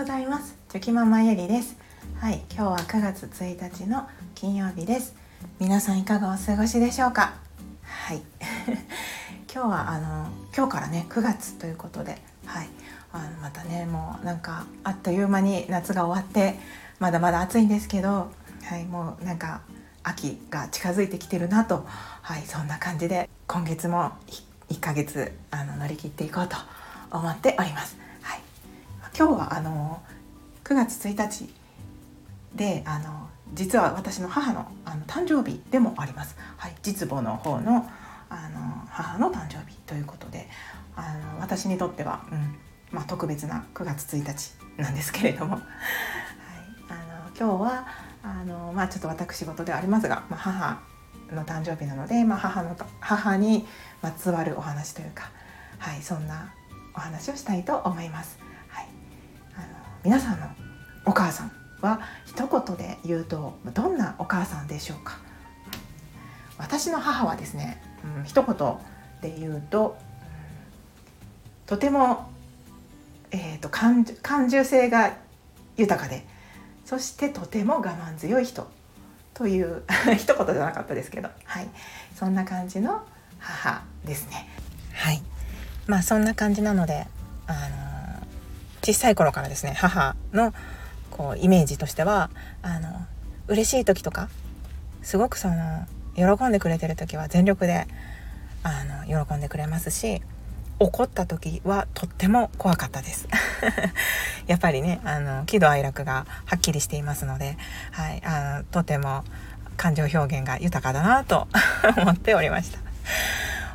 [0.00, 0.56] ございます。
[0.70, 1.76] チョキママゆりです。
[2.20, 5.14] はい今日は9月1日の金曜日です。
[5.58, 7.34] 皆さんいかがお過ごしでしょうか？
[7.82, 8.22] はい。
[9.52, 12.16] 今日はあの今日からね9月ということで
[12.46, 12.70] はい。
[13.12, 16.58] あのまたねもうなんかあっという間に夏が終わって
[16.98, 18.32] まだまだ暑いんですけど
[18.64, 19.60] はいもうなんか
[20.02, 21.86] 秋が近づいてきてるなと
[22.22, 24.12] はいそんな感じで今月も
[24.70, 26.56] 1ヶ月あの乗り切っていこうと
[27.10, 28.09] 思っております。
[29.16, 30.02] 今日はあの
[30.64, 31.52] 9月1日
[32.54, 36.36] であの実は私の母のあの誕生日でもあります。
[36.56, 37.88] はい、実母の方の
[38.28, 40.48] あの母の誕生日ということで
[40.94, 42.56] あの私にとっては、うん
[42.92, 45.62] まあ、特別な9月1日なんですけれども、はい、
[46.88, 47.86] あの今日は
[48.22, 50.80] あの、まあ、ちょっと私事ではありますが、まあ、母
[51.32, 53.66] の誕生日なので、まあ、母の母に
[54.02, 55.30] まつわるお話というか、
[55.78, 56.52] はい、そんな
[56.94, 58.49] お話をしたいと思います。
[60.02, 60.46] 皆さんの
[61.04, 65.18] お母さんは一言で言うとどんなお母さんでしょうか？
[66.58, 67.82] 私の母はですね、
[68.16, 68.54] うん、一言
[69.22, 69.96] で言うと、
[71.66, 72.30] とても、
[73.30, 75.16] えーと、感感受性が
[75.76, 76.26] 豊かで
[76.84, 78.66] そしてとても我慢強い人
[79.34, 79.84] という
[80.18, 81.68] 一言じゃなかったですけど、はい、
[82.14, 83.02] そんな感じの
[83.38, 84.48] 母ですね。
[84.92, 85.22] はい。
[85.86, 87.06] まあそんな感じなので、
[88.82, 90.52] 小さい頃からですね母の
[91.10, 92.30] こうイメージとしては
[92.62, 92.88] あの
[93.48, 94.28] 嬉しい時とか
[95.02, 97.86] すごくその喜んでくれてる時は全力で
[98.62, 100.22] あの喜んでくれますし
[100.78, 103.28] 怒った時はとっても怖かったです。
[104.48, 107.58] やっぱりねあの喜怒哀楽がはっきりしていますので、
[107.92, 109.24] はい、あのとても
[109.76, 111.48] 感情表現が豊かだなと
[111.98, 112.78] 思っておりました。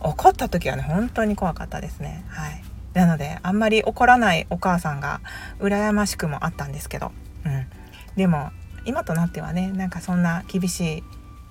[0.00, 2.22] 怒った時はね本当に怖かったですね。
[2.28, 2.69] はい。
[2.94, 5.20] なのであんまり怒らないお母さんが
[5.60, 7.12] 羨ましくもあったんですけど、
[7.44, 7.66] うん、
[8.16, 8.50] でも
[8.84, 11.04] 今となってはねなんかそんな厳しい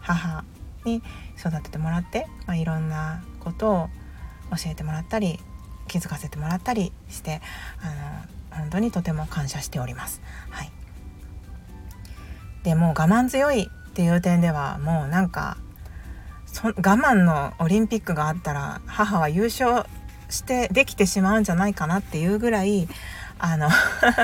[0.00, 0.44] 母
[0.84, 1.02] に
[1.38, 3.88] 育ててもらって、まあ、いろんなことを
[4.50, 5.38] 教えてもらったり
[5.88, 7.40] 気づかせてもらったりして
[7.80, 10.22] あの本当にとても感謝しております。
[10.50, 10.70] はい、
[12.62, 15.58] でも我慢強いっていう点ではもうなんか
[16.46, 19.84] そ我慢のオリンピックがあったら母は優勝
[20.28, 22.88] してできてしまうんじゃないかなっていうぐらい
[23.38, 23.68] あの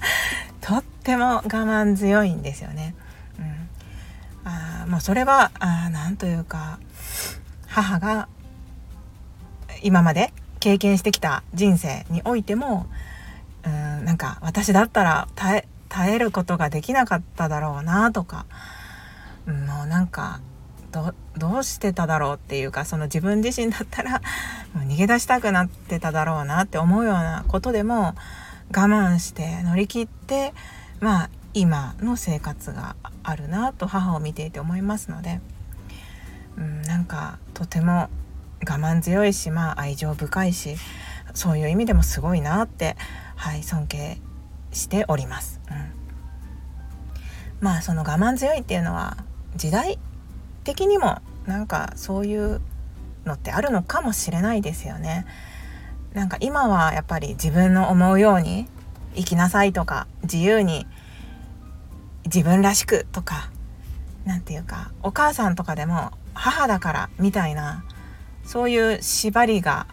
[0.60, 2.94] とっても我慢強いんですよね。
[3.38, 5.50] うん、あもうそれは
[5.92, 6.78] 何というか
[7.66, 8.28] 母が
[9.82, 12.86] 今まで経験してきた人生においても
[13.64, 18.46] うんなんか私だったら耐え耐えることができなかっただろうなとか
[19.46, 20.40] もうなんか
[21.36, 24.22] どうしてただろうっていうかその自分自身だったら
[24.74, 28.14] もう 逃げ出したくなってただろうなって思うようなことでも
[28.70, 30.54] 我慢して乗り切って
[31.00, 35.40] まあ今の生活があるなと母を見ていて思いますので、
[36.56, 38.08] うん、なんかとても
[38.60, 40.76] 我慢強いしまあ愛情深いし
[41.34, 42.96] そういう意味でもすごいなって
[43.36, 44.18] はい尊敬
[44.72, 45.60] しております。
[45.70, 45.92] うん、
[47.60, 49.16] まあその我慢強いっていうのは
[49.56, 49.98] 時代
[50.66, 52.60] 的にもなんかそういう
[53.24, 55.24] のってあるのかもしれないですよね。
[56.12, 58.66] なんか今はやっぱり自分の思うように
[59.14, 60.86] 生きなさいとか自由に
[62.24, 63.50] 自分らしくとか
[64.24, 67.84] 何て言うかお母さんとかでも母だからみたいな
[68.44, 69.86] そういう縛りが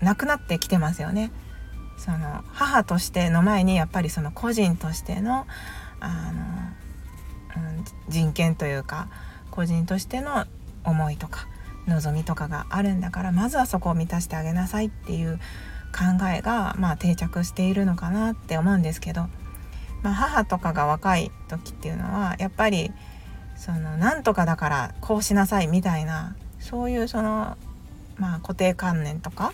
[0.00, 1.32] なくなってきてますよね。
[1.98, 5.46] その母としての前にやっぱりその個人としての
[6.00, 6.32] あ
[7.56, 9.08] の、うん、人権というか
[9.58, 10.46] 個人としての
[10.84, 11.48] 思いとか
[11.88, 15.40] 望みとかがあるんだからまずはそこを満たしてあげなさいっていう
[15.90, 19.22] 考えが、まあ、定着しているのかなって思うんですけど、
[20.04, 22.92] まあ、母とかが若い時っていうのはやっぱり
[23.56, 27.56] そのなんとかだからこうしなさいみたいなそういうその、
[28.16, 29.52] まあ、固定観念とか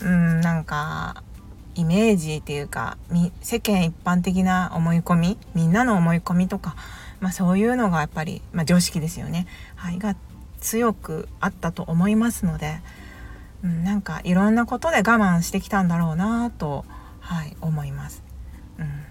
[0.00, 1.22] うんなんか
[1.74, 2.96] イメージっていうか
[3.42, 6.76] 世間一般的な思い込みみんなの思い込みとか、
[7.20, 10.16] まあ、そういうのがやっぱり、まあ、常識ですよね、はい、が
[10.60, 12.80] 強くあったと思いますので、
[13.62, 16.84] うん、なんかいろんなことで我慢してきたんだろうなと、
[17.20, 18.22] はい、思います。
[18.78, 19.04] うん。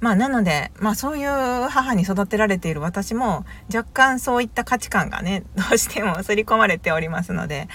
[0.00, 1.28] まあなので、まあそういう
[1.68, 7.68] 母に育てられている私も若干そういった価値観がね、どうしても刷り込まれておりますので、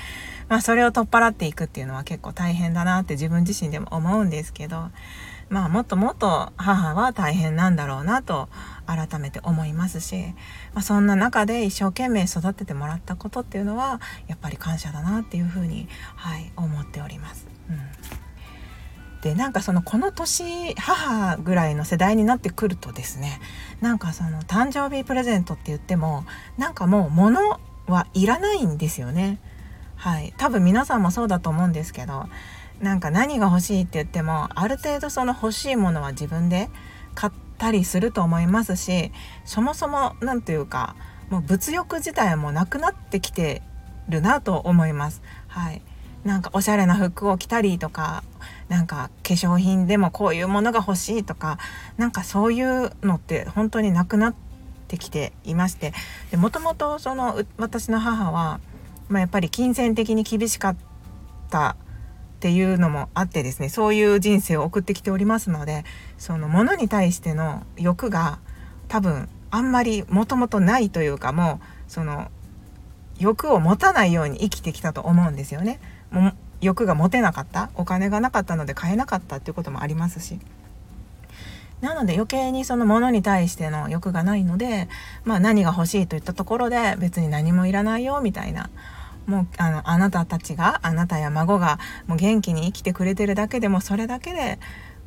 [0.49, 4.89] まあそれを取っ払っていくっていうのは結構大変だなって自分自身でも思うんですけど、
[5.49, 8.49] まあもっともっと母は大変なんだろうなと
[8.85, 10.33] 改めて思いますし、
[10.73, 17.47] まあ、そんな中で一生懸命育ててもらったことっていうのはやっぱり感謝だなっていうふうに、はい、思っております。
[17.69, 17.77] うん
[19.21, 23.41] でなんかそのこの年母ぐらいの世代になってくるとですね
[23.81, 26.23] なんかその誕生日プレゼントって言っても
[26.57, 29.39] なんかもう物はいらないんですよね。
[29.97, 32.27] はい多分皆さんもそうだと思うんですけど
[32.79, 36.69] なんか何が欲しいって言ってもある程度その欲しいものは自分で
[37.15, 39.11] 買ったりすると思いますし
[39.45, 40.95] そもそも何て言うか
[41.29, 43.61] もう物欲自体もなくなってきて
[44.07, 45.21] るなと思います。
[45.47, 45.81] はい、
[46.23, 48.23] なんかおしゃれな服を着たりとか
[48.69, 51.57] なんか化粧品でもこういうものが欲しいとか
[51.97, 54.35] なんかそういうのって本当になくなっ
[54.87, 55.93] てきていまして
[56.37, 58.61] もともとその私の母は、
[59.09, 60.77] まあ、やっぱり金銭的に厳しかっ
[61.49, 61.71] た
[62.37, 65.85] っていうのもあってですねそういう人生を送ってきておりますので
[66.19, 68.39] そのものに対しての欲が
[68.89, 72.29] 多分あんまりもともとないというかもうその
[73.17, 75.79] 欲を持たないように生きてきたと思うんですよね。
[76.11, 80.39] も欲が持てなかったお金がなかったので買えなかったっていうこともありますし。
[81.81, 84.89] なので余計にそのものに対しての欲がないので、
[85.25, 88.71] まあ、何が欲しいといったところで別に何もいらないよみたいな
[89.27, 94.57] もうあのあなたたちがあなたや孫がもう元気に生きてくれてるだけでもそれだけで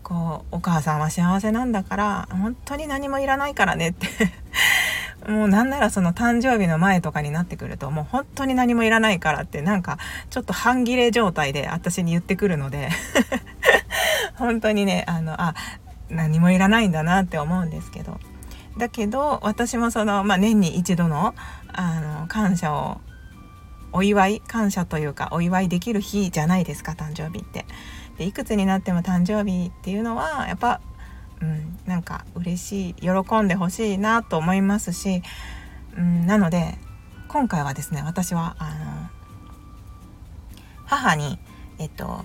[0.02, 4.08] こうお母さんは幸せなんだから本当に何もいらないからねって。
[5.28, 9.99] もうなんならその誕生日の前とかになってくるともう本当に何もいらないからってなんか
[10.31, 12.88] ちょっと半切れ状態で私に言ってくるので。
[14.37, 15.55] 本当にねあのあ
[16.08, 18.19] 何もいらないんだなって思うんですけど。
[18.78, 21.34] だけど私もその、まあ、年に一度の
[21.73, 23.00] あの感謝を
[23.92, 27.66] お祝い感謝というかお祝いできる日じゃないですか誕生日って。
[28.19, 30.81] でいくつになっても誕生日っていうのはやっぱ
[31.42, 33.10] うん、なんか嬉しい喜
[33.40, 35.22] んでほしいなと思いますし、
[35.96, 36.76] うん、なので
[37.28, 39.10] 今回はですね私はあの
[40.84, 41.38] 母に
[41.78, 42.25] えっと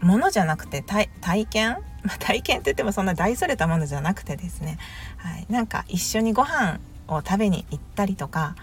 [0.00, 1.08] ものじゃなくて体
[1.46, 4.78] 験、まあ、体験って言ってもそんな大それたものじゃなくてですね、
[5.16, 8.56] はい、なんか一緒にご飯を食べに行ったりとか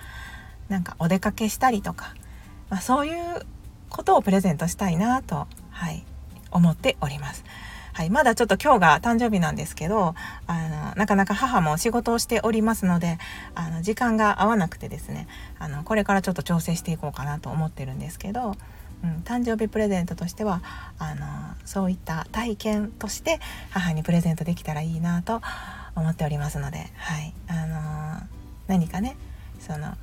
[0.69, 2.13] なんかお出かけしたりとか、
[2.74, 3.46] まあ、そういう
[3.88, 6.04] ことをプレゼントしたいなと、はい、
[6.50, 7.46] 思っております。
[7.94, 10.16] はい、まだちょっと今日が誕生日なんですけど
[10.48, 13.20] あのなかなか母も仕事をしておりますので
[13.54, 15.28] あの時間が合わなくてですね
[15.60, 18.56] あのこれからちょっと調整していこうかなと思ってるんですけど、
[19.04, 20.64] うん、誕生日プレゼントとしては
[20.98, 21.28] あの
[21.66, 23.40] そういった体験として
[23.70, 25.44] 母にプレゼントできたらいいなと
[25.96, 28.28] 思っておりますので、はいあの
[28.66, 29.18] 何かね
[29.60, 29.94] その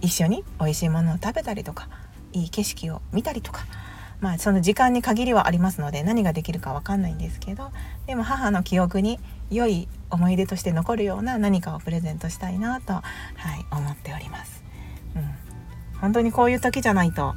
[0.00, 1.88] 一緒に美味しいものを食べたりとか
[2.32, 3.66] いい景色を見たりとか
[4.20, 7.70] まあその時間に限りはありますので何ができるか分かんないんですけど
[8.06, 9.18] でも母の記憶に
[9.50, 13.04] 良い思い出として残るような何かをプレゼントしたいなと、はい、
[13.70, 14.62] 思っております。
[15.16, 17.34] うん、本当にこういう時じゃないと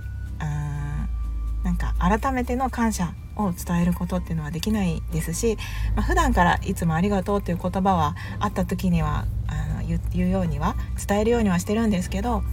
[1.63, 5.57] なんか改めての感謝を伝えることっていうのはできないですし、
[5.95, 10.75] まあ、普段からいつもありがとうという言葉はあった時にはあの言うようには
[11.07, 12.43] 伝えるようにはしてるんですけど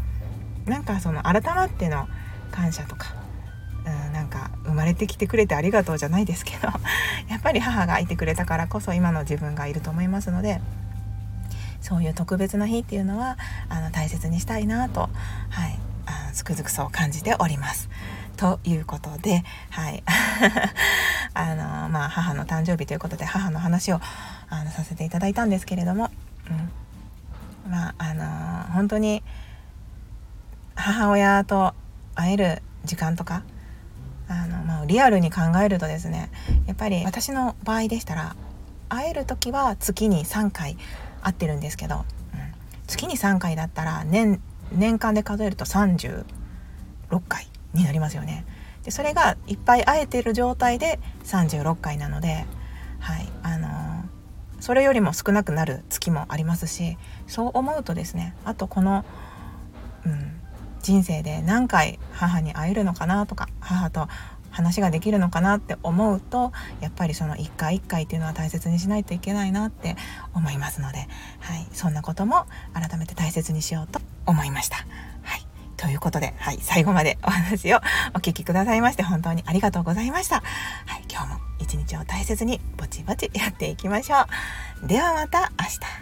[0.66, 2.08] なんかその改まっての
[2.50, 3.18] 感謝とか
[4.12, 6.68] なんか生まれてきてくれてありがとうじゃないですけど
[7.28, 10.60] やっぱり母がいてくれたからこそ今の自分がいると思いますので
[11.80, 13.38] そういう特別な日っていうのは
[13.68, 15.08] あの大切にしたいなと、
[15.50, 17.88] はい、あつくづくそう感じております。
[18.38, 20.02] ということで、はい、
[21.34, 24.00] あのまあ母の誕生日ということで母の話を
[24.48, 26.08] あのさせていただいたんですけれども、
[27.66, 29.24] うん、まああの本当に
[30.76, 31.74] 母親と
[32.14, 33.42] 会える時間とか
[34.28, 36.30] あの、まあ、リアルに考えるとですね
[36.66, 38.36] やっぱり私の場合でしたら
[38.88, 40.78] 会える時は月に3回
[41.22, 42.04] 会ってるんですけど、うん、
[42.86, 44.40] 月に3回だったら年
[44.70, 46.24] 年間で数えると36
[47.28, 47.48] 回。
[47.78, 48.44] になりますよね。
[48.82, 52.46] でそれがいっぱい会えてる状態で36回なので、
[53.00, 53.72] はいあのー、
[54.60, 59.04] それよりも少なくなる月もありますしそう思うとですねあとこの、
[60.06, 60.40] うん、
[60.80, 64.08] 人生で何回母に会えるのかなとか母と
[64.50, 69.96] 話ができるのかなって思うとやっぱりその一回一回っていうのは大切にしないといけないなって
[70.34, 70.98] 思いますので、
[71.40, 74.86] はい、そんなことも改めて大切にしようと思いました。
[75.88, 77.78] ということで、はい、最後までお話を
[78.14, 80.42] お聞きくださいまして本当にありがとうございました。
[80.42, 80.42] は
[80.98, 84.16] い、今日も一日を大切にぼちぼちやっていきましょ
[84.84, 84.86] う。
[84.86, 85.97] ではまた明日。